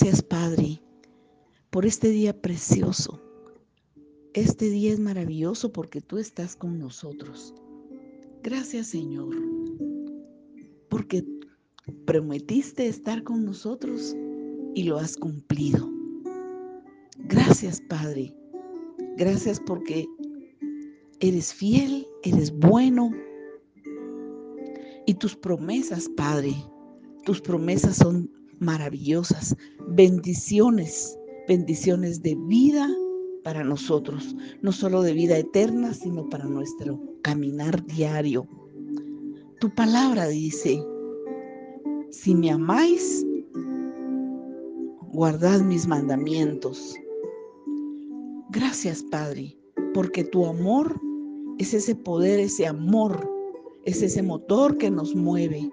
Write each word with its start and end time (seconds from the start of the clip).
Gracias, 0.00 0.22
Padre, 0.22 0.80
por 1.70 1.84
este 1.84 2.10
día 2.10 2.40
precioso. 2.40 3.20
Este 4.32 4.70
día 4.70 4.92
es 4.92 5.00
maravilloso 5.00 5.72
porque 5.72 6.00
tú 6.00 6.18
estás 6.18 6.54
con 6.54 6.78
nosotros. 6.78 7.52
Gracias, 8.44 8.86
Señor, 8.86 9.34
porque 10.88 11.26
prometiste 12.06 12.86
estar 12.86 13.24
con 13.24 13.44
nosotros 13.44 14.14
y 14.76 14.84
lo 14.84 14.98
has 14.98 15.16
cumplido. 15.16 15.90
Gracias, 17.24 17.80
Padre. 17.80 18.32
Gracias 19.16 19.58
porque 19.58 20.06
eres 21.18 21.52
fiel, 21.52 22.06
eres 22.22 22.56
bueno. 22.56 23.10
Y 25.06 25.14
tus 25.14 25.34
promesas, 25.34 26.08
Padre, 26.10 26.54
tus 27.24 27.40
promesas 27.40 27.96
son 27.96 28.37
maravillosas. 28.60 29.56
Bendiciones, 29.88 31.16
bendiciones 31.46 32.22
de 32.22 32.36
vida 32.46 32.88
para 33.44 33.64
nosotros, 33.64 34.36
no 34.62 34.72
solo 34.72 35.02
de 35.02 35.12
vida 35.12 35.38
eterna, 35.38 35.94
sino 35.94 36.28
para 36.28 36.44
nuestro 36.44 37.00
caminar 37.22 37.84
diario. 37.86 38.46
Tu 39.60 39.74
palabra 39.74 40.28
dice, 40.28 40.82
si 42.10 42.34
me 42.34 42.50
amáis, 42.50 43.26
guardad 45.12 45.60
mis 45.60 45.86
mandamientos. 45.86 46.94
Gracias, 48.50 49.02
Padre, 49.02 49.56
porque 49.94 50.24
tu 50.24 50.46
amor 50.46 51.00
es 51.58 51.74
ese 51.74 51.94
poder, 51.94 52.40
ese 52.40 52.66
amor, 52.66 53.28
es 53.84 54.02
ese 54.02 54.22
motor 54.22 54.78
que 54.78 54.90
nos 54.90 55.14
mueve, 55.14 55.70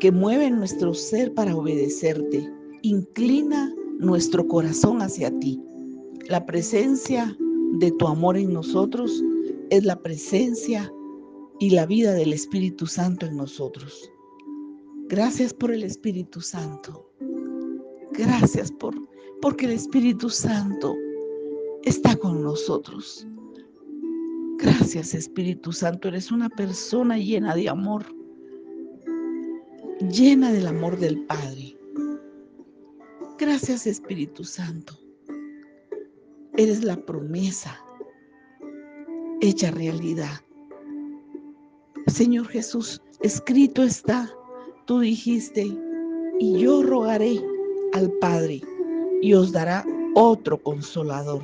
que 0.00 0.10
mueve 0.10 0.50
nuestro 0.50 0.94
ser 0.94 1.32
para 1.34 1.54
obedecerte. 1.54 2.50
Inclina 2.82 3.72
nuestro 3.98 4.46
corazón 4.48 5.02
hacia 5.02 5.30
ti. 5.38 5.62
La 6.28 6.44
presencia 6.46 7.36
de 7.74 7.92
tu 7.92 8.08
amor 8.08 8.36
en 8.36 8.52
nosotros 8.52 9.22
es 9.70 9.84
la 9.84 10.00
presencia 10.02 10.92
y 11.60 11.70
la 11.70 11.86
vida 11.86 12.12
del 12.12 12.32
Espíritu 12.32 12.86
Santo 12.86 13.26
en 13.26 13.36
nosotros. 13.36 14.10
Gracias 15.08 15.54
por 15.54 15.70
el 15.70 15.82
Espíritu 15.82 16.40
Santo. 16.40 17.12
Gracias 18.12 18.72
por 18.72 18.94
porque 19.40 19.66
el 19.66 19.72
Espíritu 19.72 20.28
Santo 20.28 20.94
está 21.84 22.16
con 22.16 22.42
nosotros. 22.42 23.26
Gracias 24.58 25.14
Espíritu 25.14 25.72
Santo, 25.72 26.08
eres 26.08 26.30
una 26.30 26.50
persona 26.50 27.16
llena 27.16 27.54
de 27.54 27.70
amor, 27.70 28.04
llena 30.08 30.50
del 30.50 30.66
amor 30.66 30.98
del 30.98 31.26
Padre. 31.26 31.76
Gracias 33.38 33.86
Espíritu 33.86 34.44
Santo, 34.44 34.98
eres 36.56 36.82
la 36.84 36.96
promesa 36.96 37.78
hecha 39.40 39.70
realidad. 39.70 40.40
Señor 42.06 42.48
Jesús, 42.48 43.00
escrito 43.20 43.82
está, 43.82 44.30
tú 44.86 45.00
dijiste, 45.00 45.66
y 46.38 46.58
yo 46.58 46.82
rogaré 46.82 47.40
al 47.92 48.10
Padre 48.20 48.62
y 49.20 49.34
os 49.34 49.52
dará 49.52 49.84
otro 50.14 50.62
consolador 50.62 51.42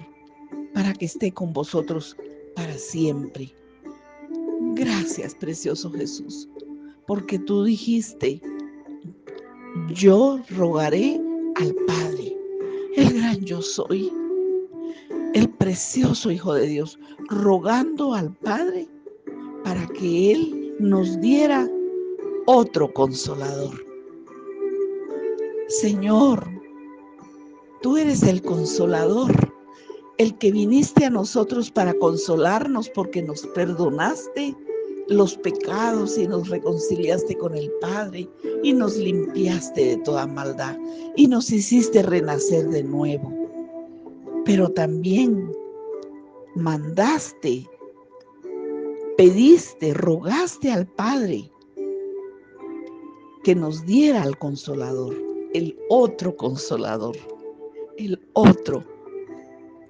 para 0.73 0.93
que 0.95 1.05
esté 1.05 1.33
con 1.33 1.53
vosotros 1.53 2.17
para 2.55 2.77
siempre. 2.79 3.55
Gracias, 4.75 5.35
precioso 5.35 5.91
Jesús, 5.91 6.49
porque 7.07 7.39
tú 7.39 7.65
dijiste, 7.65 8.41
yo 9.89 10.41
rogaré 10.51 11.21
al 11.57 11.75
Padre, 11.87 12.37
el 12.97 13.13
gran 13.21 13.41
yo 13.45 13.63
soy, 13.63 14.13
el 15.35 15.49
precioso 15.51 16.31
Hijo 16.31 16.55
de 16.55 16.67
Dios, 16.67 16.99
rogando 17.29 18.15
al 18.15 18.33
Padre 18.35 18.89
para 19.65 19.87
que 19.89 20.33
Él 20.33 20.75
nos 20.79 21.21
diera 21.21 21.69
otro 22.47 22.93
consolador. 22.93 23.85
Señor, 25.69 26.49
tú 27.83 27.97
eres 27.97 28.23
el 28.23 28.43
consolador 28.43 29.53
el 30.19 30.37
que 30.39 30.53
viniste 30.53 31.05
a 31.05 31.11
nosotros 31.11 31.71
para 31.71 31.93
consolarnos 31.95 32.89
porque 32.91 33.23
nos 33.23 33.47
perdonaste 33.49 34.57
los 35.09 35.37
pecados 35.37 36.19
y 36.19 36.27
nos 36.27 36.49
reconciliaste 36.49 37.37
con 37.37 37.57
el 37.57 37.71
Padre 37.81 38.29
y 38.63 38.73
nos 38.73 38.97
limpiaste 38.97 39.85
de 39.85 39.97
toda 39.99 40.27
maldad 40.27 40.77
y 41.17 41.27
nos 41.27 41.51
hiciste 41.51 42.03
renacer 42.03 42.69
de 42.69 42.83
nuevo. 42.83 43.33
Pero 44.45 44.69
también 44.71 45.51
mandaste, 46.55 47.69
pediste, 49.17 49.95
rogaste 49.95 50.71
al 50.71 50.87
Padre 50.87 51.51
que 53.45 53.55
nos 53.55 53.87
diera 53.87 54.23
al 54.23 54.37
consolador, 54.39 55.15
el 55.55 55.77
otro 55.89 56.37
consolador, 56.37 57.17
el 57.97 58.21
otro 58.33 58.85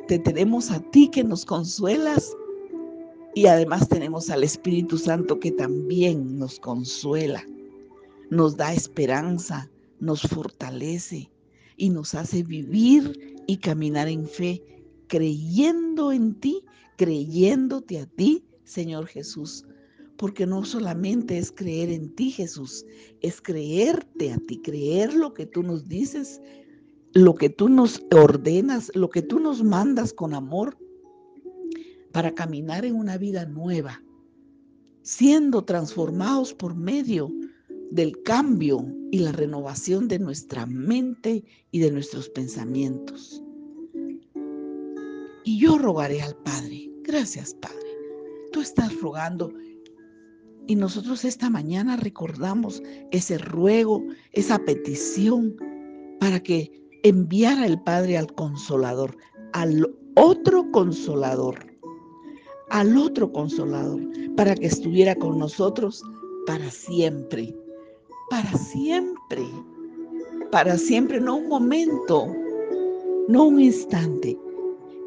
te 0.06 0.18
tenemos 0.18 0.70
a 0.70 0.80
ti 0.90 1.08
que 1.08 1.24
nos 1.24 1.44
consuelas 1.44 2.36
y 3.36 3.48
además 3.48 3.86
tenemos 3.86 4.30
al 4.30 4.44
Espíritu 4.44 4.96
Santo 4.96 5.38
que 5.38 5.52
también 5.52 6.38
nos 6.38 6.58
consuela, 6.58 7.46
nos 8.30 8.56
da 8.56 8.72
esperanza, 8.72 9.70
nos 10.00 10.22
fortalece 10.22 11.30
y 11.76 11.90
nos 11.90 12.14
hace 12.14 12.42
vivir 12.42 13.36
y 13.46 13.58
caminar 13.58 14.08
en 14.08 14.26
fe, 14.26 14.62
creyendo 15.06 16.12
en 16.12 16.40
ti, 16.40 16.64
creyéndote 16.96 17.98
a 17.98 18.06
ti, 18.06 18.42
Señor 18.64 19.06
Jesús. 19.06 19.66
Porque 20.16 20.46
no 20.46 20.64
solamente 20.64 21.36
es 21.36 21.52
creer 21.52 21.90
en 21.90 22.14
ti, 22.14 22.30
Jesús, 22.30 22.86
es 23.20 23.42
creerte 23.42 24.32
a 24.32 24.38
ti, 24.38 24.62
creer 24.62 25.12
lo 25.12 25.34
que 25.34 25.44
tú 25.44 25.62
nos 25.62 25.86
dices, 25.86 26.40
lo 27.12 27.34
que 27.34 27.50
tú 27.50 27.68
nos 27.68 28.02
ordenas, 28.12 28.90
lo 28.94 29.10
que 29.10 29.20
tú 29.20 29.40
nos 29.40 29.62
mandas 29.62 30.14
con 30.14 30.32
amor 30.32 30.78
para 32.16 32.34
caminar 32.34 32.86
en 32.86 32.94
una 32.94 33.18
vida 33.18 33.44
nueva, 33.44 34.02
siendo 35.02 35.66
transformados 35.66 36.54
por 36.54 36.74
medio 36.74 37.30
del 37.90 38.22
cambio 38.22 38.86
y 39.12 39.18
la 39.18 39.32
renovación 39.32 40.08
de 40.08 40.18
nuestra 40.18 40.64
mente 40.64 41.44
y 41.72 41.78
de 41.78 41.90
nuestros 41.90 42.30
pensamientos. 42.30 43.44
Y 45.44 45.58
yo 45.58 45.76
rogaré 45.76 46.22
al 46.22 46.34
Padre, 46.36 46.90
gracias 47.02 47.52
Padre, 47.52 47.86
tú 48.50 48.62
estás 48.62 48.98
rogando. 49.02 49.52
Y 50.66 50.74
nosotros 50.74 51.22
esta 51.22 51.50
mañana 51.50 51.98
recordamos 51.98 52.82
ese 53.10 53.36
ruego, 53.36 54.02
esa 54.32 54.58
petición 54.60 55.54
para 56.18 56.42
que 56.42 56.72
enviar 57.02 57.58
al 57.58 57.82
Padre 57.84 58.16
al 58.16 58.32
consolador, 58.32 59.18
al 59.52 59.86
otro 60.14 60.70
consolador, 60.70 61.75
al 62.70 62.96
otro 62.96 63.30
consolador, 63.32 64.00
para 64.36 64.54
que 64.54 64.66
estuviera 64.66 65.14
con 65.14 65.38
nosotros 65.38 66.02
para 66.46 66.70
siempre, 66.70 67.54
para 68.30 68.52
siempre, 68.52 69.44
para 70.50 70.76
siempre, 70.76 71.20
no 71.20 71.36
un 71.36 71.48
momento, 71.48 72.26
no 73.28 73.44
un 73.44 73.60
instante. 73.60 74.38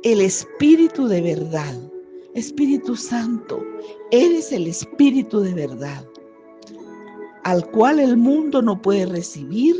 El 0.03 0.21
Espíritu 0.21 1.07
de 1.07 1.21
verdad, 1.21 1.75
Espíritu 2.33 2.95
Santo, 2.95 3.63
eres 4.11 4.51
el 4.51 4.67
Espíritu 4.67 5.39
de 5.39 5.53
verdad, 5.53 6.05
al 7.43 7.69
cual 7.71 7.99
el 7.99 8.17
mundo 8.17 8.61
no 8.61 8.81
puede 8.81 9.05
recibir 9.05 9.75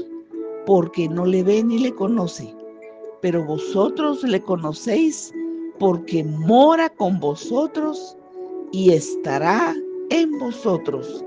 porque 0.65 1.07
no 1.07 1.25
le 1.25 1.43
ve 1.43 1.63
ni 1.63 1.79
le 1.79 1.93
conoce, 1.93 2.53
pero 3.21 3.45
vosotros 3.45 4.23
le 4.23 4.41
conocéis 4.41 5.33
porque 5.79 6.23
mora 6.23 6.89
con 6.89 7.19
vosotros 7.19 8.17
y 8.71 8.91
estará 8.91 9.75
en 10.09 10.37
vosotros. 10.39 11.23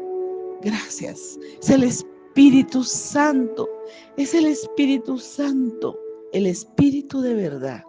Gracias. 0.63 1.39
Es 1.61 1.71
el 1.71 1.83
Espíritu 1.83 2.85
Santo. 2.85 3.69
Es 4.17 4.35
el 4.35 4.47
Espíritu 4.47 5.19
Santo, 5.19 5.99
el 6.33 6.47
Espíritu 6.47 7.21
de 7.21 7.35
verdad. 7.35 7.83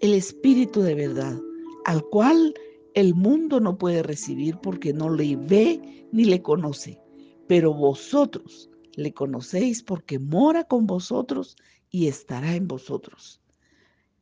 El 0.00 0.14
Espíritu 0.14 0.80
de 0.80 0.94
verdad, 0.94 1.38
al 1.84 2.02
cual 2.04 2.54
el 2.94 3.14
mundo 3.14 3.60
no 3.60 3.76
puede 3.78 4.02
recibir 4.02 4.56
porque 4.58 4.92
no 4.92 5.10
le 5.10 5.36
ve 5.36 6.06
ni 6.12 6.24
le 6.24 6.42
conoce. 6.42 6.98
Pero 7.46 7.74
vosotros 7.74 8.70
le 8.94 9.12
conocéis 9.12 9.82
porque 9.82 10.18
mora 10.18 10.64
con 10.64 10.86
vosotros 10.86 11.56
y 11.90 12.06
estará 12.06 12.54
en 12.54 12.66
vosotros. 12.68 13.40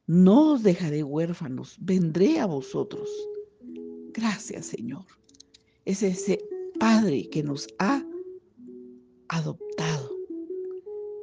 No 0.08 0.52
os 0.55 0.62
dejaré 0.62 1.02
huérfanos, 1.02 1.76
vendré 1.82 2.40
a 2.40 2.46
vosotros. 2.46 3.10
Gracias, 4.14 4.64
Señor. 4.64 5.05
Es 5.84 6.02
ese 6.02 6.43
Padre 6.81 7.28
que 7.28 7.43
nos 7.43 7.69
ha 7.78 8.02
adoptado, 9.28 10.10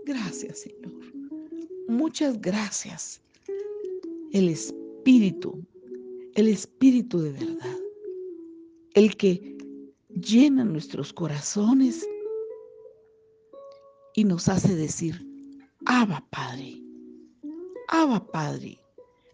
Gracias, 0.05 0.59
Señor. 0.59 0.93
Muchas 1.87 2.39
gracias. 2.39 3.23
El 4.31 4.49
Espíritu, 4.49 5.65
el 6.35 6.47
Espíritu 6.47 7.21
de 7.21 7.31
verdad, 7.31 7.79
el 8.93 9.17
que 9.17 9.57
llena 10.09 10.63
nuestros 10.63 11.11
corazones 11.11 12.07
y 14.13 14.25
nos 14.25 14.47
hace 14.47 14.75
decir, 14.75 15.25
Abba 15.87 16.23
Padre, 16.29 16.84
Abba 17.87 18.25
Padre, 18.31 18.79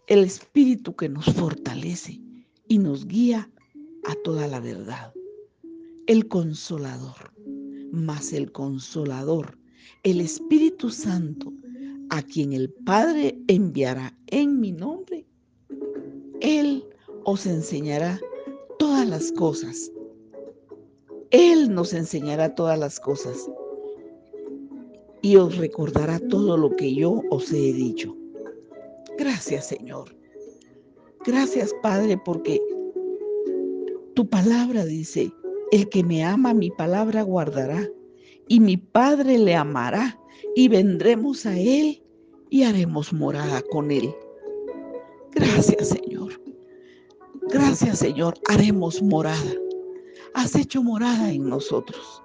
el 0.08 0.24
Espíritu 0.24 0.94
que 0.94 1.08
nos 1.08 1.24
fortalece 1.24 2.20
y 2.68 2.78
nos 2.78 3.06
guía 3.06 3.50
a 4.04 4.14
toda 4.24 4.46
la 4.46 4.60
verdad, 4.60 5.14
el 6.06 6.28
consolador, 6.28 7.32
más 7.92 8.34
el 8.34 8.52
consolador, 8.52 9.58
el 10.02 10.20
Espíritu 10.20 10.90
Santo, 10.90 11.50
a 12.10 12.22
quien 12.22 12.52
el 12.52 12.70
Padre 12.70 13.38
enviará 13.48 14.14
en 14.26 14.60
mi 14.60 14.70
nombre, 14.70 15.24
Él 16.40 16.84
os 17.24 17.46
enseñará 17.46 18.20
todas 18.78 19.08
las 19.08 19.32
cosas. 19.32 19.90
Él 21.30 21.72
nos 21.72 21.94
enseñará 21.94 22.54
todas 22.54 22.78
las 22.78 23.00
cosas 23.00 23.48
y 25.22 25.36
os 25.36 25.56
recordará 25.56 26.18
todo 26.28 26.58
lo 26.58 26.76
que 26.76 26.94
yo 26.94 27.22
os 27.30 27.50
he 27.50 27.72
dicho. 27.72 28.14
Gracias 29.22 29.68
Señor. 29.68 30.12
Gracias 31.24 31.72
Padre 31.80 32.18
porque 32.24 32.60
tu 34.16 34.28
palabra 34.28 34.84
dice, 34.84 35.32
el 35.70 35.88
que 35.90 36.02
me 36.02 36.24
ama 36.24 36.52
mi 36.54 36.72
palabra 36.72 37.22
guardará 37.22 37.88
y 38.48 38.58
mi 38.58 38.76
Padre 38.76 39.38
le 39.38 39.54
amará 39.54 40.18
y 40.56 40.66
vendremos 40.66 41.46
a 41.46 41.56
Él 41.56 42.02
y 42.50 42.64
haremos 42.64 43.12
morada 43.12 43.62
con 43.70 43.92
Él. 43.92 44.12
Gracias 45.30 45.90
Señor. 45.90 46.32
Gracias 47.48 48.00
Señor, 48.00 48.34
haremos 48.48 49.00
morada. 49.00 49.52
Has 50.34 50.56
hecho 50.56 50.82
morada 50.82 51.30
en 51.30 51.48
nosotros. 51.48 52.24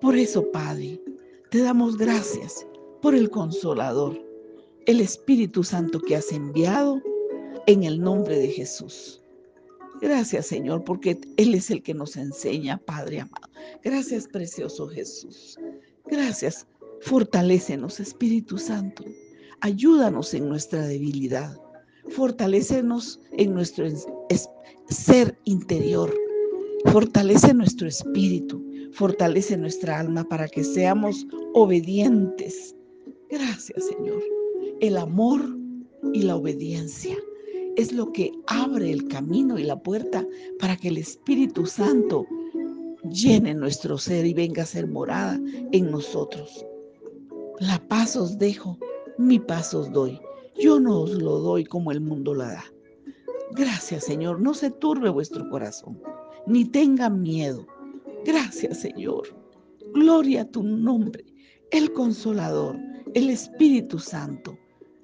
Por 0.00 0.16
eso, 0.16 0.48
Padre, 0.52 1.02
te 1.50 1.58
damos 1.58 1.96
gracias 1.96 2.64
por 3.00 3.16
el 3.16 3.30
consolador, 3.30 4.16
el 4.86 5.00
Espíritu 5.00 5.62
Santo 5.64 6.00
que 6.00 6.16
has 6.16 6.32
enviado 6.32 7.00
en 7.66 7.84
el 7.84 8.00
nombre 8.00 8.38
de 8.38 8.48
Jesús. 8.48 9.22
Gracias, 10.00 10.46
Señor, 10.46 10.82
porque 10.84 11.20
Él 11.36 11.54
es 11.54 11.70
el 11.70 11.82
que 11.82 11.94
nos 11.94 12.16
enseña, 12.16 12.78
Padre 12.78 13.20
amado. 13.20 13.48
Gracias, 13.84 14.26
precioso 14.26 14.88
Jesús. 14.88 15.58
Gracias. 16.06 16.66
Fortalécenos, 17.02 18.00
Espíritu 18.00 18.58
Santo. 18.58 19.04
Ayúdanos 19.60 20.34
en 20.34 20.48
nuestra 20.48 20.86
debilidad. 20.86 21.56
Fortalécenos 22.08 23.20
en 23.32 23.54
nuestro 23.54 23.86
ser 24.88 25.38
interior. 25.44 26.12
Fortalece 26.86 27.54
nuestro 27.54 27.86
espíritu. 27.86 28.64
Fortalece 28.92 29.56
nuestra 29.56 30.00
alma 30.00 30.24
para 30.24 30.48
que 30.48 30.64
seamos 30.64 31.26
obedientes. 31.54 32.74
Gracias, 33.30 33.86
Señor. 33.86 34.41
El 34.82 34.96
amor 34.96 35.40
y 36.12 36.22
la 36.22 36.34
obediencia 36.34 37.16
es 37.76 37.92
lo 37.92 38.12
que 38.12 38.32
abre 38.48 38.90
el 38.90 39.06
camino 39.06 39.56
y 39.56 39.62
la 39.62 39.80
puerta 39.80 40.26
para 40.58 40.76
que 40.76 40.88
el 40.88 40.98
Espíritu 40.98 41.66
Santo 41.66 42.26
llene 43.08 43.54
nuestro 43.54 43.96
ser 43.96 44.26
y 44.26 44.34
venga 44.34 44.64
a 44.64 44.66
ser 44.66 44.88
morada 44.88 45.40
en 45.70 45.88
nosotros. 45.88 46.66
La 47.60 47.78
paz 47.86 48.16
os 48.16 48.40
dejo, 48.40 48.76
mi 49.18 49.38
paz 49.38 49.72
os 49.72 49.88
doy. 49.92 50.20
Yo 50.60 50.80
no 50.80 51.02
os 51.02 51.12
lo 51.12 51.38
doy 51.38 51.64
como 51.64 51.92
el 51.92 52.00
mundo 52.00 52.34
la 52.34 52.48
da. 52.48 52.64
Gracias, 53.52 54.02
Señor. 54.02 54.40
No 54.40 54.52
se 54.52 54.72
turbe 54.72 55.10
vuestro 55.10 55.48
corazón, 55.48 56.02
ni 56.48 56.64
tenga 56.64 57.08
miedo. 57.08 57.64
Gracias, 58.24 58.80
Señor. 58.80 59.28
Gloria 59.94 60.40
a 60.40 60.50
tu 60.50 60.64
nombre, 60.64 61.24
el 61.70 61.92
consolador, 61.92 62.76
el 63.14 63.30
Espíritu 63.30 64.00
Santo 64.00 64.58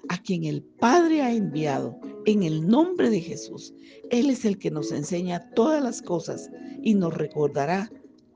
a 0.09 0.21
quien 0.21 0.43
el 0.43 0.63
Padre 0.63 1.21
ha 1.21 1.31
enviado 1.31 1.99
en 2.25 2.43
el 2.43 2.67
nombre 2.67 3.09
de 3.09 3.21
Jesús. 3.21 3.73
Él 4.09 4.29
es 4.29 4.43
el 4.43 4.57
que 4.57 4.71
nos 4.71 4.91
enseña 4.91 5.49
todas 5.51 5.81
las 5.81 6.01
cosas 6.01 6.49
y 6.81 6.95
nos 6.95 7.13
recordará 7.13 7.89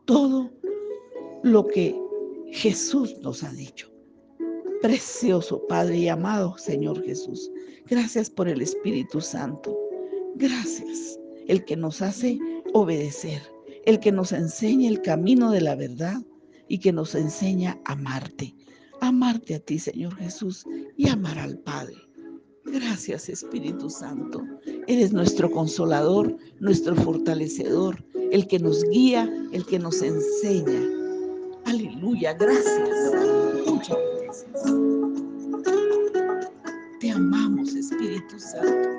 todo 0.05 0.51
lo 1.43 1.67
que 1.67 1.99
Jesús 2.51 3.17
nos 3.21 3.43
ha 3.43 3.51
dicho. 3.51 3.91
Precioso 4.81 5.65
Padre 5.67 5.97
y 5.97 6.07
amado 6.07 6.57
Señor 6.57 7.03
Jesús, 7.03 7.51
gracias 7.87 8.29
por 8.29 8.47
el 8.47 8.61
Espíritu 8.61 9.19
Santo. 9.21 9.77
Gracias, 10.35 11.19
el 11.47 11.63
que 11.65 11.75
nos 11.75 12.01
hace 12.01 12.39
obedecer, 12.73 13.41
el 13.85 13.99
que 13.99 14.11
nos 14.11 14.31
enseña 14.31 14.89
el 14.89 15.01
camino 15.01 15.51
de 15.51 15.61
la 15.61 15.75
verdad 15.75 16.21
y 16.67 16.79
que 16.79 16.91
nos 16.91 17.15
enseña 17.15 17.79
a 17.85 17.93
amarte 17.93 18.55
amarte 19.13 19.56
a 19.56 19.60
ti, 19.60 19.77
Señor 19.77 20.15
Jesús, 20.15 20.65
y 20.98 21.07
amar 21.07 21.38
al 21.38 21.60
Padre. 21.60 21.95
Gracias, 22.65 23.30
Espíritu 23.30 23.89
Santo. 23.89 24.42
Eres 24.88 25.13
nuestro 25.13 25.51
consolador, 25.51 26.36
nuestro 26.60 26.95
fortalecedor, 26.95 28.04
el 28.31 28.48
que 28.48 28.57
nos 28.57 28.83
guía, 28.89 29.31
el 29.51 29.65
que 29.65 29.77
nos 29.77 30.01
enseña. 30.01 30.81
Aleluya, 31.65 32.33
gracias. 32.33 33.13
Muchas 33.68 33.98
gracias. 34.19 34.63
Te 37.00 37.12
amamos, 37.12 37.75
Espíritu 37.75 38.39
Santo. 38.39 38.89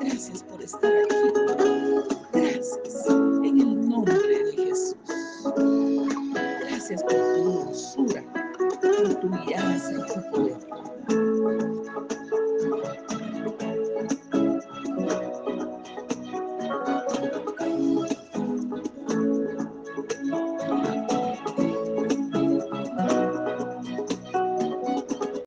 Gracias 0.00 0.42
por 0.42 0.62
estar 0.62 0.92
aquí. 0.92 1.75
Paz, 9.76 9.92